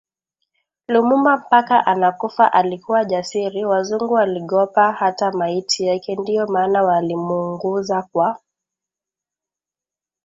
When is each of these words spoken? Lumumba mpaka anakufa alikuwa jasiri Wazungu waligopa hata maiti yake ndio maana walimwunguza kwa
Lumumba 0.87 1.37
mpaka 1.37 1.85
anakufa 1.85 2.53
alikuwa 2.53 3.05
jasiri 3.05 3.65
Wazungu 3.65 4.13
waligopa 4.13 4.91
hata 4.91 5.31
maiti 5.31 5.83
yake 5.85 6.15
ndio 6.15 6.47
maana 6.47 6.83
walimwunguza 6.83 8.01
kwa 8.01 8.39